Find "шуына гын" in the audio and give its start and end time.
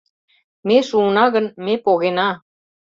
0.87-1.45